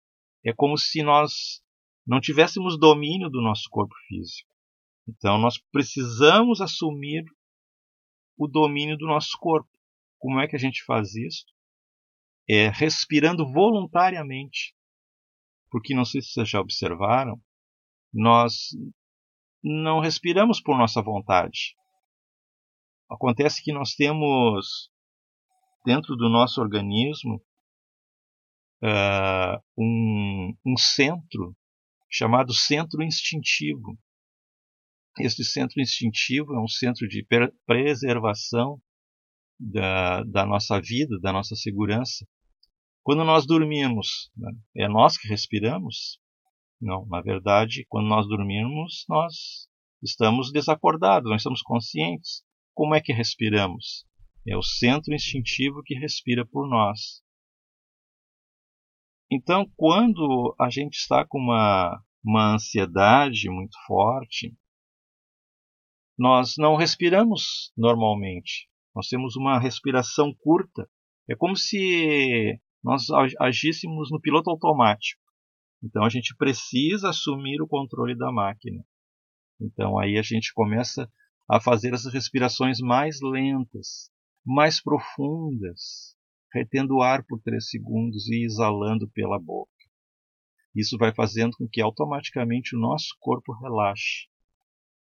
é 0.46 0.54
como 0.54 0.78
se 0.78 1.04
nós 1.04 1.62
não 2.06 2.20
tivéssemos 2.20 2.78
domínio 2.78 3.30
do 3.30 3.42
nosso 3.42 3.70
corpo 3.70 3.94
físico. 4.08 4.54
Então 5.08 5.38
nós 5.38 5.58
precisamos 5.72 6.62
assumir 6.62 7.24
o 8.38 8.48
domínio 8.48 8.98
do 8.98 9.06
nosso 9.06 9.38
corpo. 9.40 9.70
Como 10.20 10.40
é 10.40 10.48
que 10.48 10.56
a 10.56 10.60
gente 10.60 10.84
faz 10.84 11.16
isso? 11.16 11.46
É 12.50 12.70
respirando 12.70 13.52
voluntariamente. 13.52 14.74
Porque 15.70 15.94
não 15.94 16.06
sei 16.06 16.22
se 16.22 16.30
vocês 16.32 16.50
já 16.50 16.60
observaram, 16.60 17.42
nós 18.14 18.70
não 19.64 20.00
respiramos 20.00 20.62
por 20.62 20.78
nossa 20.78 21.02
vontade. 21.02 21.76
Acontece 23.14 23.62
que 23.62 23.72
nós 23.72 23.94
temos 23.94 24.90
dentro 25.86 26.16
do 26.16 26.30
nosso 26.30 26.60
organismo 26.60 27.36
uh, 28.84 29.62
um, 29.78 30.56
um 30.66 30.78
centro 30.78 31.56
chamado 32.10 32.54
centro 32.54 33.04
instintivo. 33.04 33.98
Este 35.20 35.44
centro 35.44 35.80
instintivo 35.80 36.56
é 36.56 36.60
um 36.60 36.68
centro 36.68 37.08
de 37.08 37.24
preservação 37.68 38.82
da, 39.60 40.24
da 40.24 40.44
nossa 40.46 40.82
vida, 40.82 41.20
da 41.20 41.32
nossa 41.32 41.56
segurança. 41.56 42.28
Quando 43.04 43.24
nós 43.24 43.46
dormimos, 43.46 44.32
né, 44.36 44.52
é 44.76 44.88
nós 44.88 45.18
que 45.18 45.28
respiramos? 45.28 46.20
Não, 46.82 47.06
na 47.06 47.22
verdade, 47.22 47.86
quando 47.88 48.08
nós 48.08 48.28
dormimos, 48.28 49.06
nós 49.08 49.68
estamos 50.02 50.52
desacordados, 50.52 51.30
não 51.30 51.36
estamos 51.36 51.62
conscientes. 51.62 52.44
Como 52.74 52.96
é 52.96 53.02
que 53.02 53.14
respiramos? 53.14 54.06
É 54.48 54.58
o 54.58 54.64
centro 54.64 55.14
instintivo 55.14 55.82
que 55.84 55.96
respira 55.96 56.46
por 56.46 56.68
nós. 56.68 57.24
Então, 59.32 59.66
quando 59.76 60.56
a 60.60 60.70
gente 60.70 60.96
está 60.96 61.26
com 61.26 61.40
uma, 61.40 62.04
uma 62.24 62.54
ansiedade 62.54 63.50
muito 63.50 63.78
forte, 63.88 64.56
nós 66.18 66.56
não 66.58 66.76
respiramos 66.76 67.72
normalmente. 67.76 68.70
Nós 68.96 69.08
temos 69.08 69.36
uma 69.36 69.60
respiração 69.60 70.34
curta. 70.34 70.88
É 71.30 71.36
como 71.36 71.56
se 71.56 72.60
nós 72.84 73.06
agíssemos 73.40 74.12
no 74.12 74.20
piloto 74.20 74.50
automático. 74.50 75.22
Então 75.82 76.04
a 76.04 76.10
gente 76.10 76.36
precisa 76.36 77.10
assumir 77.10 77.62
o 77.62 77.68
controle 77.68 78.16
da 78.16 78.32
máquina. 78.32 78.86
Então 79.60 79.98
aí 80.00 80.18
a 80.18 80.22
gente 80.22 80.54
começa 80.54 81.10
a 81.50 81.60
fazer 81.60 81.94
essas 81.94 82.14
respirações 82.14 82.80
mais 82.80 83.20
lentas, 83.22 84.10
mais 84.46 84.82
profundas, 84.82 86.16
retendo 86.54 86.96
o 86.96 87.02
ar 87.02 87.24
por 87.26 87.42
três 87.42 87.70
segundos 87.70 88.28
e 88.30 88.46
exalando 88.46 89.10
pela 89.10 89.40
boca. 89.40 89.72
Isso 90.76 90.98
vai 90.98 91.14
fazendo 91.14 91.56
com 91.58 91.68
que 91.68 91.82
automaticamente 91.82 92.76
o 92.76 92.80
nosso 92.80 93.16
corpo 93.20 93.54
relaxe. 93.54 94.28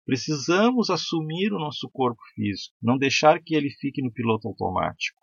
Precisamos 0.04 0.90
assumir 0.90 1.52
o 1.52 1.59
nosso 1.59 1.88
corpo 1.90 2.21
físico, 2.35 2.76
não 2.83 2.99
deixar 2.99 3.40
que 3.43 3.54
ele 3.54 3.71
fique 3.71 4.02
no 4.02 4.12
piloto 4.12 4.49
automático. 4.49 5.21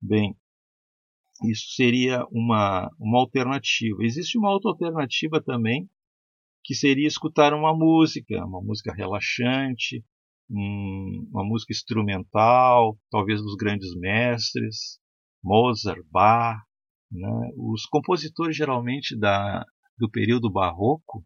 Bem, 0.00 0.36
isso 1.44 1.74
seria 1.74 2.24
uma, 2.30 2.90
uma 2.98 3.18
alternativa. 3.18 4.04
Existe 4.04 4.38
uma 4.38 4.50
outra 4.50 4.70
alternativa 4.70 5.42
também, 5.42 5.88
que 6.68 6.74
seria 6.74 7.08
escutar 7.08 7.54
uma 7.54 7.74
música, 7.74 8.44
uma 8.44 8.60
música 8.60 8.92
relaxante, 8.92 10.04
um, 10.50 11.26
uma 11.30 11.42
música 11.42 11.72
instrumental, 11.72 12.98
talvez 13.10 13.40
dos 13.40 13.56
grandes 13.56 13.96
mestres, 13.96 15.00
Mozart, 15.42 16.04
Bach. 16.10 16.58
Né? 17.10 17.26
Os 17.56 17.86
compositores 17.86 18.54
geralmente 18.54 19.18
da, 19.18 19.64
do 19.96 20.10
período 20.10 20.52
barroco 20.52 21.24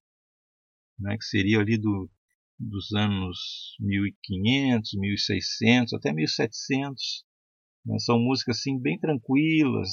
né, 0.97 1.17
que 1.19 1.25
seria 1.25 1.59
ali 1.59 1.77
do, 1.77 2.09
dos 2.57 2.93
anos 2.93 3.75
1500, 3.81 4.93
1600 4.95 5.93
até 5.93 6.13
1700. 6.13 7.25
Né, 7.85 7.99
são 7.99 8.17
músicas 8.21 8.59
assim 8.59 8.81
bem 8.81 8.97
tranquilas. 8.97 9.91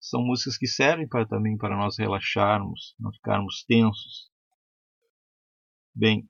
São 0.00 0.22
músicas 0.22 0.56
que 0.56 0.66
servem 0.66 1.08
para, 1.08 1.26
também 1.26 1.56
para 1.56 1.76
nós 1.76 1.98
relaxarmos, 1.98 2.94
não 2.98 3.12
ficarmos 3.12 3.64
tensos. 3.64 4.30
Bem, 5.94 6.28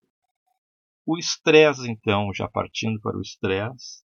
o 1.05 1.19
estresse 1.19 1.91
então, 1.91 2.33
já 2.35 2.49
partindo 2.49 3.01
para 3.01 3.17
o 3.17 3.21
estresse, 3.21 4.05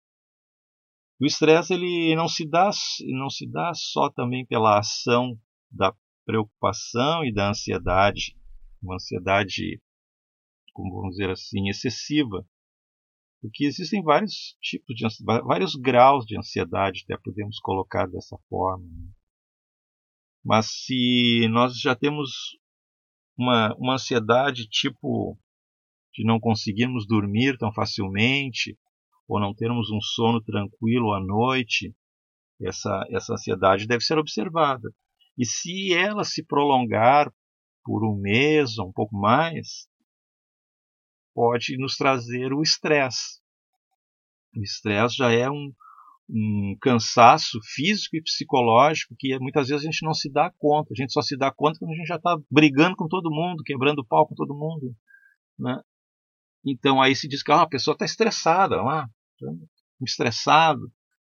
o 1.20 1.26
estresse 1.26 1.74
ele 1.74 2.16
não 2.16 2.28
se 2.28 2.48
dá 2.48 2.70
não 3.08 3.30
se 3.30 3.50
dá 3.50 3.72
só 3.74 4.10
também 4.12 4.46
pela 4.46 4.78
ação 4.78 5.40
da 5.72 5.92
preocupação 6.26 7.26
e 7.26 7.34
da 7.34 7.50
ansiedade, 7.50 8.38
uma 8.82 8.96
ansiedade, 8.96 9.82
como 10.74 10.96
vamos 10.96 11.16
dizer 11.16 11.32
assim, 11.32 11.70
excessiva. 11.70 12.46
Porque 13.42 13.66
existem 13.66 14.04
vários 14.04 14.58
tipos 14.62 14.96
de 14.96 15.08
vários 15.46 15.76
graus 15.76 16.26
de 16.26 16.38
ansiedade, 16.38 17.04
até 17.04 17.18
podemos 17.24 17.60
colocar 17.60 18.08
dessa 18.08 18.38
forma. 18.50 18.86
Né? 18.86 19.12
Mas 20.48 20.68
se 20.86 21.46
nós 21.50 21.78
já 21.78 21.94
temos 21.94 22.58
uma, 23.38 23.76
uma 23.76 23.96
ansiedade 23.96 24.66
tipo 24.66 25.38
de 26.14 26.24
não 26.24 26.40
conseguirmos 26.40 27.06
dormir 27.06 27.58
tão 27.58 27.70
facilmente, 27.74 28.80
ou 29.28 29.42
não 29.42 29.54
termos 29.54 29.92
um 29.92 30.00
sono 30.00 30.42
tranquilo 30.42 31.12
à 31.12 31.20
noite, 31.20 31.94
essa, 32.62 33.06
essa 33.12 33.34
ansiedade 33.34 33.88
deve 33.88 34.06
ser 34.06 34.18
observada. 34.18 34.90
E 35.38 35.46
se 35.46 35.94
ela 35.94 36.24
se 36.24 36.46
prolongar 36.46 37.30
por 37.84 38.06
um 38.06 38.18
mês 38.18 38.78
ou 38.78 38.88
um 38.88 38.94
pouco 38.94 39.18
mais, 39.18 39.90
pode 41.36 41.78
nos 41.78 41.98
trazer 41.98 42.54
o 42.54 42.62
estresse. 42.62 43.42
O 44.56 44.64
estresse 44.64 45.18
já 45.18 45.30
é 45.30 45.52
um, 45.52 45.74
um 46.30 46.76
cansaço 46.82 47.58
físico 47.74 48.18
e 48.18 48.22
psicológico 48.22 49.16
que 49.18 49.38
muitas 49.40 49.70
vezes 49.70 49.84
a 49.86 49.90
gente 49.90 50.06
não 50.06 50.14
se 50.14 50.32
dá 50.32 50.52
conta. 50.58 50.90
A 50.92 50.96
gente 50.96 51.14
só 51.14 51.22
se 51.22 51.38
dá 51.38 51.52
conta 51.52 51.80
quando 51.80 51.92
a 51.92 51.96
gente 51.96 52.08
já 52.08 52.18
está 52.18 52.38
brigando 52.52 52.96
com 52.96 53.08
todo 53.08 53.32
mundo, 53.32 53.64
quebrando 53.64 54.06
pau 54.06 54.28
com 54.28 54.36
todo 54.36 54.54
mundo. 54.54 54.94
Né? 55.58 55.82
Então 56.66 57.02
aí 57.02 57.16
se 57.16 57.28
diz 57.28 57.42
que 57.42 57.52
ah, 57.52 57.62
a 57.62 57.68
pessoa 57.68 57.94
está 57.94 58.06
estressada, 58.06 58.82
lá, 58.82 59.08
estressado. 60.02 60.92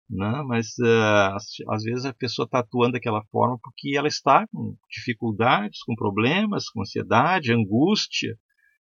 Né? 0.09 0.43
Mas 0.45 0.77
uh, 0.79 1.69
às 1.69 1.83
vezes 1.83 2.03
a 2.03 2.13
pessoa 2.13 2.45
está 2.45 2.59
atuando 2.59 2.93
daquela 2.93 3.23
forma 3.31 3.57
porque 3.63 3.95
ela 3.95 4.09
está 4.09 4.45
com 4.51 4.75
dificuldades, 4.89 5.81
com 5.83 5.95
problemas, 5.95 6.69
com 6.69 6.81
ansiedade, 6.81 7.53
angústia. 7.53 8.37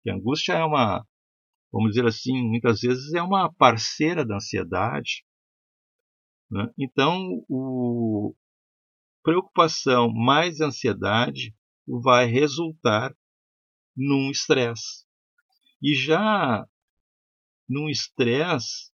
E 0.03 0.11
a 0.11 0.15
angústia 0.15 0.55
é 0.55 0.65
uma, 0.65 1.05
vamos 1.71 1.91
dizer 1.91 2.07
assim, 2.07 2.43
muitas 2.49 2.81
vezes 2.81 3.13
é 3.13 3.23
uma 3.23 3.53
parceira 3.53 4.25
da 4.25 4.37
ansiedade. 4.37 5.25
Né? 6.51 6.69
Então, 6.79 7.45
o, 7.49 8.35
preocupação 9.23 10.13
mais 10.13 10.61
ansiedade 10.61 11.55
vai 11.87 12.27
resultar 12.27 13.15
num 13.97 14.31
estresse. 14.31 15.05
E 15.83 15.95
já 15.95 16.67
num 17.69 17.89
estresse 17.89 18.91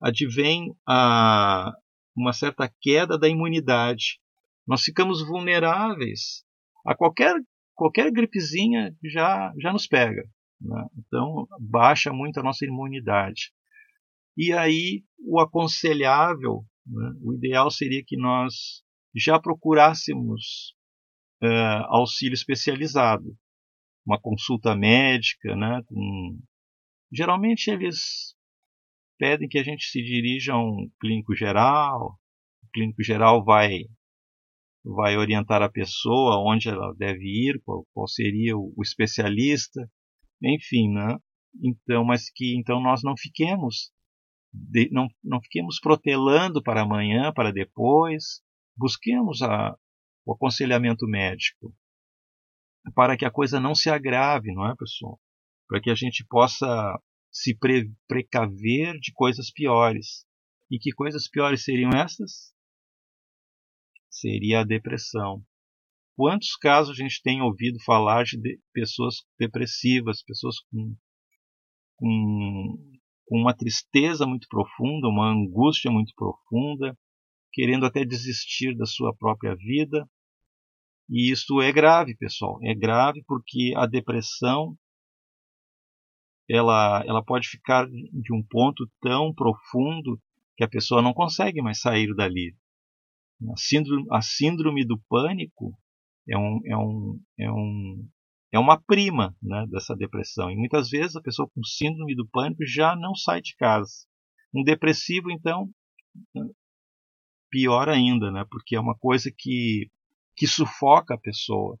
advém 0.00 0.74
a, 0.86 1.72
uma 2.16 2.32
certa 2.32 2.72
queda 2.80 3.18
da 3.18 3.28
imunidade. 3.28 4.20
Nós 4.66 4.82
ficamos 4.82 5.26
vulneráveis 5.26 6.44
a 6.86 6.94
qualquer, 6.94 7.34
qualquer 7.74 8.10
gripezinha 8.12 8.94
já, 9.04 9.52
já 9.58 9.72
nos 9.72 9.86
pega. 9.86 10.22
Né? 10.60 10.86
Então, 10.98 11.46
baixa 11.58 12.12
muito 12.12 12.38
a 12.38 12.42
nossa 12.42 12.64
imunidade. 12.64 13.52
E 14.40 14.52
aí, 14.52 15.02
o 15.18 15.40
aconselhável, 15.40 16.64
né? 16.86 17.10
o 17.20 17.34
ideal 17.34 17.72
seria 17.72 18.04
que 18.06 18.16
nós 18.16 18.84
já 19.12 19.36
procurássemos 19.40 20.76
uh, 21.42 21.84
auxílio 21.88 22.34
especializado, 22.34 23.36
uma 24.06 24.16
consulta 24.20 24.76
médica, 24.76 25.56
né? 25.56 25.82
Com... 25.86 26.38
geralmente 27.12 27.68
eles 27.68 28.36
pedem 29.18 29.48
que 29.48 29.58
a 29.58 29.64
gente 29.64 29.86
se 29.86 30.00
dirija 30.00 30.52
a 30.52 30.62
um 30.62 30.88
clínico 31.00 31.34
geral, 31.34 32.16
o 32.62 32.68
clínico 32.72 33.02
geral 33.02 33.44
vai 33.44 33.86
vai 34.84 35.16
orientar 35.16 35.62
a 35.62 35.68
pessoa 35.68 36.38
onde 36.48 36.68
ela 36.68 36.94
deve 36.94 37.24
ir, 37.24 37.60
qual, 37.64 37.84
qual 37.92 38.06
seria 38.06 38.56
o, 38.56 38.72
o, 38.76 38.82
especialista, 38.84 39.90
enfim, 40.40 40.92
né? 40.92 41.18
Então, 41.60 42.04
mas 42.04 42.30
que 42.30 42.56
então 42.56 42.80
nós 42.80 43.02
não 43.02 43.14
fiquemos 43.18 43.90
de, 44.52 44.88
não, 44.90 45.08
não 45.22 45.40
fiquemos 45.40 45.80
protelando 45.80 46.62
para 46.62 46.82
amanhã, 46.82 47.32
para 47.32 47.52
depois, 47.52 48.42
busquemos 48.76 49.42
a, 49.42 49.76
o 50.24 50.32
aconselhamento 50.32 51.06
médico 51.06 51.74
para 52.94 53.16
que 53.16 53.24
a 53.24 53.30
coisa 53.30 53.60
não 53.60 53.74
se 53.74 53.90
agrave, 53.90 54.52
não 54.52 54.66
é, 54.66 54.74
pessoal? 54.76 55.20
Para 55.68 55.80
que 55.80 55.90
a 55.90 55.94
gente 55.94 56.24
possa 56.28 57.00
se 57.30 57.54
pre 57.54 57.90
precaver 58.06 58.98
de 58.98 59.12
coisas 59.12 59.50
piores. 59.50 60.26
E 60.70 60.78
que 60.78 60.92
coisas 60.92 61.28
piores 61.28 61.64
seriam 61.64 61.90
essas? 61.90 62.52
Seria 64.10 64.60
a 64.60 64.64
depressão. 64.64 65.44
Quantos 66.16 66.56
casos 66.56 66.98
a 66.98 67.02
gente 67.02 67.22
tem 67.22 67.40
ouvido 67.40 67.78
falar 67.84 68.24
de, 68.24 68.40
de 68.40 68.60
pessoas 68.72 69.16
depressivas, 69.38 70.22
pessoas 70.22 70.56
com, 70.70 70.96
com, 71.96 72.97
com 73.28 73.38
uma 73.38 73.54
tristeza 73.54 74.26
muito 74.26 74.48
profunda, 74.48 75.06
uma 75.06 75.30
angústia 75.30 75.90
muito 75.90 76.12
profunda, 76.16 76.96
querendo 77.52 77.84
até 77.84 78.04
desistir 78.04 78.74
da 78.74 78.86
sua 78.86 79.14
própria 79.14 79.54
vida. 79.54 80.08
E 81.10 81.30
isso 81.30 81.60
é 81.60 81.70
grave, 81.70 82.16
pessoal. 82.16 82.58
É 82.62 82.74
grave 82.74 83.22
porque 83.26 83.74
a 83.76 83.86
depressão 83.86 84.76
ela, 86.48 87.04
ela 87.06 87.22
pode 87.22 87.48
ficar 87.48 87.86
de 87.86 88.32
um 88.32 88.42
ponto 88.42 88.90
tão 89.00 89.34
profundo 89.34 90.18
que 90.56 90.64
a 90.64 90.68
pessoa 90.68 91.02
não 91.02 91.12
consegue 91.12 91.60
mais 91.60 91.80
sair 91.80 92.14
dali. 92.14 92.56
A 93.52 93.56
síndrome, 93.56 94.06
a 94.10 94.22
síndrome 94.22 94.86
do 94.86 94.98
pânico 95.08 95.78
é, 96.28 96.36
um, 96.36 96.60
é, 96.64 96.76
um, 96.76 97.20
é, 97.38 97.50
um, 97.50 98.08
é 98.52 98.58
uma 98.58 98.80
prima 98.80 99.36
né, 99.42 99.66
dessa 99.70 99.94
depressão. 99.94 100.50
E 100.50 100.56
muitas 100.56 100.88
vezes 100.88 101.16
a 101.16 101.22
pessoa 101.22 101.48
com 101.48 101.62
síndrome 101.62 102.14
do 102.14 102.28
pânico 102.28 102.64
já 102.64 102.96
não 102.96 103.14
sai 103.14 103.42
de 103.42 103.54
casa. 103.56 104.06
Um 104.54 104.62
depressivo, 104.62 105.30
então, 105.30 105.68
pior 107.50 107.88
ainda, 107.88 108.30
né, 108.30 108.44
porque 108.50 108.76
é 108.76 108.80
uma 108.80 108.96
coisa 108.96 109.30
que, 109.36 109.90
que 110.36 110.46
sufoca 110.46 111.14
a 111.14 111.18
pessoa. 111.18 111.78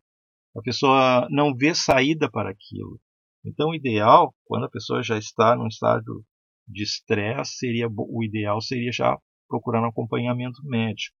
A 0.56 0.60
pessoa 0.60 1.28
não 1.30 1.54
vê 1.54 1.74
saída 1.74 2.30
para 2.30 2.50
aquilo. 2.50 3.00
Então, 3.44 3.70
o 3.70 3.74
ideal, 3.74 4.34
quando 4.44 4.64
a 4.64 4.70
pessoa 4.70 5.02
já 5.02 5.16
está 5.16 5.56
num 5.56 5.68
estágio 5.68 6.24
de 6.66 6.82
estresse, 6.82 7.52
seria 7.58 7.88
o 7.88 8.22
ideal 8.22 8.60
seria 8.60 8.92
já 8.92 9.16
procurar 9.48 9.82
um 9.82 9.88
acompanhamento 9.88 10.60
médico. 10.64 11.16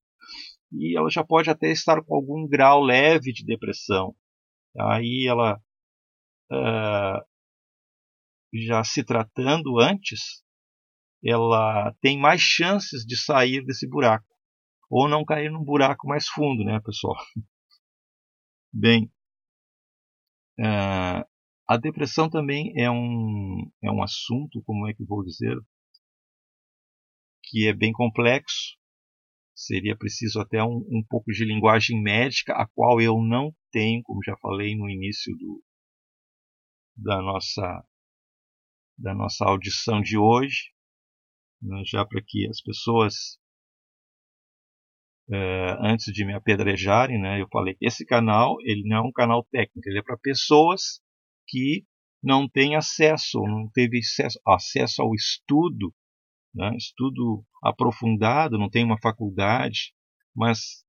E 0.72 0.98
ela 0.98 1.08
já 1.08 1.24
pode 1.24 1.48
até 1.48 1.70
estar 1.70 2.02
com 2.04 2.14
algum 2.14 2.46
grau 2.46 2.82
leve 2.82 3.32
de 3.32 3.44
depressão. 3.44 4.14
Aí 4.76 5.26
ela 5.28 5.60
uh, 6.52 7.24
já 8.52 8.82
se 8.84 9.04
tratando 9.04 9.78
antes, 9.78 10.42
ela 11.24 11.94
tem 12.00 12.18
mais 12.18 12.40
chances 12.40 13.04
de 13.04 13.16
sair 13.16 13.64
desse 13.64 13.88
buraco 13.88 14.26
ou 14.90 15.08
não 15.08 15.24
cair 15.24 15.50
num 15.50 15.64
buraco 15.64 16.06
mais 16.08 16.28
fundo, 16.28 16.64
né, 16.64 16.80
pessoal? 16.80 17.16
Bem, 18.72 19.10
uh, 20.60 21.24
a 21.68 21.76
depressão 21.76 22.30
também 22.30 22.72
é 22.76 22.90
um, 22.90 23.70
é 23.82 23.90
um 23.90 24.02
assunto, 24.02 24.62
como 24.64 24.88
é 24.88 24.94
que 24.94 25.04
vou 25.04 25.22
dizer, 25.24 25.56
que 27.42 27.66
é 27.68 27.74
bem 27.74 27.92
complexo. 27.92 28.77
Seria 29.58 29.96
preciso 29.96 30.40
até 30.40 30.62
um, 30.62 30.86
um 30.88 31.02
pouco 31.08 31.32
de 31.32 31.44
linguagem 31.44 32.00
médica, 32.00 32.52
a 32.52 32.64
qual 32.68 33.00
eu 33.00 33.20
não 33.20 33.52
tenho, 33.72 34.00
como 34.04 34.22
já 34.24 34.36
falei 34.36 34.76
no 34.76 34.88
início 34.88 35.36
do, 35.36 35.60
da 36.96 37.20
nossa 37.20 37.84
da 38.96 39.12
nossa 39.14 39.44
audição 39.44 40.00
de 40.00 40.16
hoje, 40.16 40.70
né, 41.60 41.82
já 41.84 42.06
para 42.06 42.22
que 42.24 42.48
as 42.48 42.60
pessoas 42.60 43.40
é, 45.28 45.76
antes 45.80 46.12
de 46.12 46.24
me 46.24 46.34
apedrejarem, 46.34 47.20
né, 47.20 47.40
eu 47.40 47.48
falei 47.48 47.74
que 47.74 47.84
esse 47.84 48.06
canal 48.06 48.56
ele 48.60 48.88
não 48.88 48.98
é 48.98 49.08
um 49.08 49.12
canal 49.12 49.44
técnico, 49.50 49.88
ele 49.88 49.98
é 49.98 50.02
para 50.02 50.16
pessoas 50.18 51.02
que 51.48 51.84
não 52.22 52.48
tem 52.48 52.76
acesso, 52.76 53.40
não 53.40 53.68
teve 53.72 53.98
acesso, 53.98 54.40
acesso 54.46 55.02
ao 55.02 55.12
estudo, 55.16 55.92
né? 56.54 56.76
estudo 56.76 57.44
aprofundado, 57.62 58.58
não 58.58 58.68
tem 58.68 58.84
uma 58.84 59.00
faculdade, 59.00 59.94
mas 60.34 60.84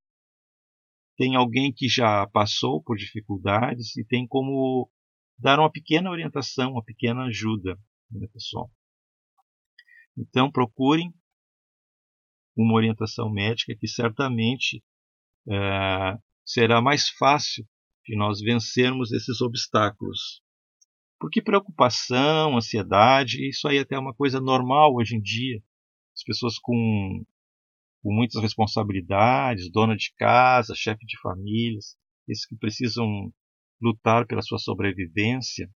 tem 1.18 1.36
alguém 1.36 1.74
que 1.74 1.88
já 1.88 2.26
passou 2.28 2.82
por 2.82 2.96
dificuldades 2.96 3.96
e 3.98 4.06
tem 4.06 4.26
como 4.28 4.90
dar 5.38 5.60
uma 5.60 5.72
pequena 5.72 6.10
orientação, 6.10 6.72
uma 6.72 6.84
pequena 6.84 7.26
ajuda, 7.26 7.78
né, 8.12 8.28
pessoal. 8.32 8.72
Então 10.18 10.52
procurem 10.52 11.14
uma 12.56 12.74
orientação 12.74 13.30
médica 13.30 13.76
que 13.76 13.88
certamente 13.88 14.84
é, 15.50 16.18
será 16.46 16.82
mais 16.82 17.10
fácil 17.10 17.66
de 18.06 18.18
nós 18.18 18.40
vencermos 18.42 19.12
esses 19.12 19.42
obstáculos. 19.42 20.42
Porque 21.20 21.42
preocupação, 21.42 22.56
ansiedade, 22.56 23.48
isso 23.48 23.68
aí 23.68 23.78
até 23.78 23.96
é 23.96 24.00
uma 24.00 24.14
coisa 24.14 24.40
normal 24.40 24.96
hoje 24.96 25.18
em 25.18 25.22
dia. 25.22 25.62
As 26.16 26.24
pessoas 26.24 26.58
com, 26.58 27.26
com 28.02 28.14
muitas 28.14 28.42
responsabilidades, 28.42 29.70
dona 29.70 29.96
de 29.96 30.14
casa, 30.18 30.74
chefe 30.76 31.06
de 31.06 31.20
famílias, 31.20 31.98
esses 32.28 32.46
que 32.46 32.56
precisam 32.56 33.34
lutar 33.82 34.26
pela 34.26 34.42
sua 34.42 34.58
sobrevivência. 34.60 35.70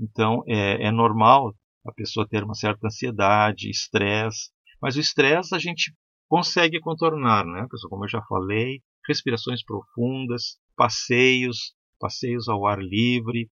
Então 0.00 0.42
é, 0.48 0.86
é 0.86 0.90
normal 0.90 1.54
a 1.86 1.92
pessoa 1.92 2.26
ter 2.26 2.42
uma 2.42 2.54
certa 2.54 2.86
ansiedade, 2.86 3.68
estresse. 3.68 4.50
Mas 4.80 4.96
o 4.96 5.00
estresse 5.00 5.54
a 5.54 5.58
gente 5.58 5.94
consegue 6.26 6.80
contornar, 6.80 7.44
né? 7.44 7.66
Pessoal, 7.70 7.90
como 7.90 8.04
eu 8.04 8.08
já 8.08 8.22
falei, 8.22 8.82
respirações 9.06 9.62
profundas, 9.62 10.58
passeios, 10.74 11.74
passeios 12.00 12.48
ao 12.48 12.66
ar 12.66 12.78
livre, 12.78 13.50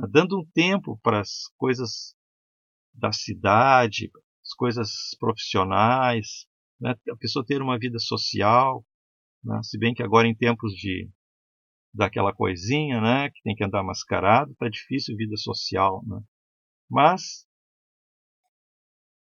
né? 0.00 0.08
dando 0.10 0.38
um 0.38 0.44
tempo 0.52 0.98
para 1.02 1.20
as 1.20 1.48
coisas 1.56 2.14
da 2.94 3.12
cidade, 3.12 4.10
as 4.42 4.54
coisas 4.54 4.90
profissionais, 5.18 6.46
né? 6.80 6.94
a 7.10 7.16
pessoa 7.16 7.44
ter 7.44 7.62
uma 7.62 7.78
vida 7.78 7.98
social, 7.98 8.84
né? 9.42 9.60
se 9.62 9.78
bem 9.78 9.94
que 9.94 10.02
agora 10.02 10.28
em 10.28 10.34
tempos 10.34 10.72
de 10.72 11.10
daquela 11.96 12.32
coisinha, 12.32 13.00
né, 13.00 13.30
que 13.30 13.40
tem 13.42 13.54
que 13.56 13.64
andar 13.64 13.82
mascarado, 13.82 14.54
tá 14.56 14.68
difícil 14.68 15.16
vida 15.16 15.34
social, 15.36 16.04
né? 16.06 16.20
Mas 16.90 17.46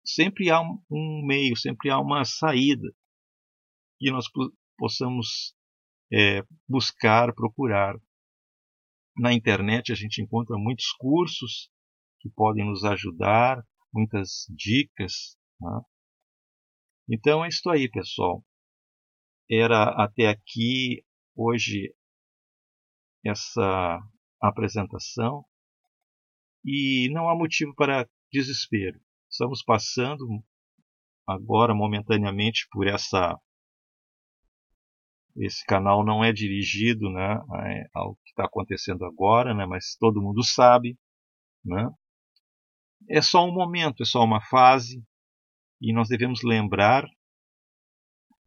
sempre 0.04 0.50
há 0.50 0.60
um 0.60 1.24
meio, 1.24 1.56
sempre 1.56 1.88
há 1.88 1.98
uma 1.98 2.24
saída 2.24 2.92
que 3.98 4.10
nós 4.10 4.26
possamos 4.76 5.54
é, 6.12 6.42
buscar, 6.68 7.32
procurar. 7.32 7.96
Na 9.16 9.32
internet 9.32 9.92
a 9.92 9.94
gente 9.94 10.20
encontra 10.20 10.56
muitos 10.58 10.90
cursos 10.98 11.70
que 12.20 12.28
podem 12.30 12.64
nos 12.64 12.84
ajudar, 12.84 13.64
muitas 13.92 14.46
dicas. 14.50 15.38
Né? 15.60 15.80
Então 17.10 17.44
é 17.44 17.48
isso 17.48 17.68
aí, 17.70 17.88
pessoal. 17.88 18.44
Era 19.48 19.84
até 20.02 20.28
aqui 20.28 21.04
hoje 21.36 21.94
essa 23.24 24.00
apresentação 24.40 25.44
e 26.64 27.08
não 27.12 27.28
há 27.28 27.36
motivo 27.36 27.74
para 27.74 28.08
desespero. 28.32 29.00
Estamos 29.30 29.62
passando 29.62 30.26
agora 31.26 31.74
momentaneamente 31.74 32.66
por 32.70 32.86
essa 32.86 33.38
esse 35.36 35.64
canal 35.64 36.04
não 36.04 36.22
é 36.22 36.32
dirigido 36.32 37.10
né, 37.10 37.40
ao 37.92 38.14
que 38.16 38.30
está 38.30 38.44
acontecendo 38.44 39.04
agora, 39.04 39.54
né, 39.54 39.66
mas 39.66 39.96
todo 39.98 40.22
mundo 40.22 40.44
sabe. 40.44 40.98
Né? 41.64 41.90
É 43.08 43.20
só 43.20 43.44
um 43.44 43.52
momento, 43.52 44.02
é 44.02 44.06
só 44.06 44.22
uma 44.22 44.40
fase, 44.40 45.02
e 45.80 45.92
nós 45.92 46.08
devemos 46.08 46.42
lembrar 46.42 47.04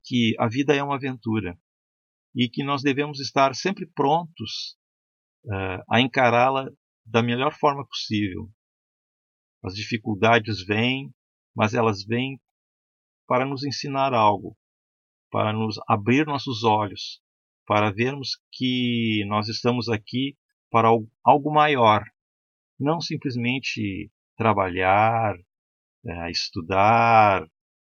que 0.04 0.36
a 0.40 0.48
vida 0.48 0.74
é 0.74 0.82
uma 0.82 0.96
aventura 0.96 1.60
e 2.34 2.50
que 2.50 2.64
nós 2.64 2.82
devemos 2.82 3.20
estar 3.20 3.54
sempre 3.54 3.86
prontos 3.86 4.78
uh, 5.46 5.84
a 5.90 6.00
encará-la 6.00 6.70
da 7.06 7.22
melhor 7.22 7.54
forma 7.54 7.86
possível. 7.86 8.50
As 9.64 9.74
dificuldades 9.74 10.66
vêm, 10.66 11.14
mas 11.56 11.74
elas 11.74 12.06
vêm 12.06 12.40
para 13.28 13.46
nos 13.46 13.64
ensinar 13.66 14.14
algo, 14.14 14.58
para 15.32 15.54
nos 15.54 15.80
abrir 15.88 16.26
nossos 16.26 16.64
olhos, 16.64 17.22
para 17.66 17.92
vermos 17.92 18.40
que 18.52 19.24
nós 19.28 19.48
estamos 19.48 19.90
aqui 19.90 20.38
para 20.72 20.90
algo 21.24 21.52
maior, 21.52 22.04
não 22.80 23.02
simplesmente 23.02 24.12
trabalhar, 24.38 25.36
é, 26.06 26.32
estudar, 26.32 27.46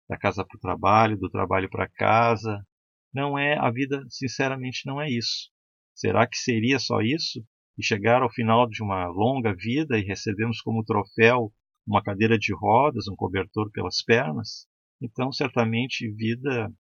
da 0.09 0.17
casa 0.17 0.43
para 0.43 0.57
o 0.57 0.59
trabalho, 0.59 1.17
do 1.17 1.29
trabalho 1.29 1.69
para 1.69 1.87
casa. 1.87 2.65
Não 3.13 3.37
é 3.37 3.57
a 3.57 3.69
vida, 3.69 4.03
sinceramente, 4.09 4.81
não 4.85 4.99
é 4.99 5.09
isso. 5.09 5.51
Será 5.93 6.27
que 6.27 6.37
seria 6.37 6.79
só 6.79 7.01
isso? 7.01 7.45
E 7.77 7.83
chegar 7.83 8.23
ao 8.23 8.31
final 8.31 8.67
de 8.67 8.81
uma 8.81 9.07
longa 9.07 9.53
vida 9.53 9.97
e 9.97 10.03
recebemos 10.03 10.61
como 10.61 10.83
troféu 10.83 11.53
uma 11.87 12.03
cadeira 12.03 12.37
de 12.37 12.53
rodas, 12.53 13.07
um 13.07 13.15
cobertor 13.15 13.71
pelas 13.71 14.01
pernas? 14.03 14.67
Então, 15.01 15.31
certamente, 15.31 16.11
vida 16.11 16.71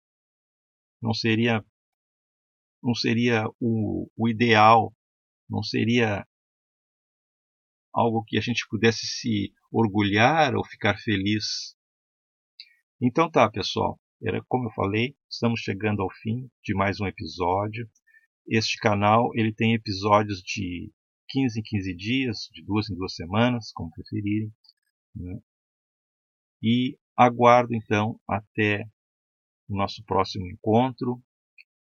não 1.00 1.14
seria 1.14 1.64
não 2.82 2.94
seria 2.94 3.44
o, 3.60 4.08
o 4.16 4.28
ideal, 4.28 4.94
não 5.48 5.62
seria 5.62 6.24
algo 7.92 8.22
que 8.24 8.38
a 8.38 8.40
gente 8.40 8.66
pudesse 8.68 9.06
se 9.06 9.52
orgulhar 9.72 10.54
ou 10.54 10.64
ficar 10.64 10.96
feliz. 10.98 11.76
Então 13.00 13.30
tá, 13.30 13.50
pessoal. 13.50 13.98
Era 14.24 14.42
como 14.48 14.68
eu 14.68 14.72
falei, 14.72 15.16
estamos 15.30 15.60
chegando 15.60 16.02
ao 16.02 16.10
fim 16.22 16.48
de 16.62 16.74
mais 16.74 17.00
um 17.00 17.06
episódio. 17.06 17.88
Este 18.46 18.76
canal 18.78 19.30
ele 19.34 19.52
tem 19.52 19.74
episódios 19.74 20.40
de 20.40 20.92
15 21.28 21.60
em 21.60 21.62
15 21.62 21.96
dias, 21.96 22.48
de 22.52 22.64
duas 22.64 22.88
em 22.90 22.96
duas 22.96 23.14
semanas, 23.14 23.70
como 23.72 23.90
preferirem. 23.90 24.52
Né? 25.14 25.40
E 26.62 26.98
aguardo 27.16 27.74
então 27.74 28.18
até 28.28 28.84
o 29.68 29.76
nosso 29.76 30.02
próximo 30.04 30.46
encontro. 30.46 31.20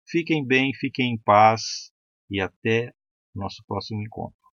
Fiquem 0.09 0.45
bem, 0.45 0.73
fiquem 0.75 1.15
em 1.15 1.19
paz 1.19 1.93
e 2.31 2.41
até 2.41 2.93
o 3.35 3.41
nosso 3.41 3.63
próximo 3.67 4.03
encontro. 4.03 4.37